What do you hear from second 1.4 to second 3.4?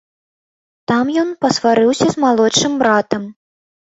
пасварыўся з малодшым братам.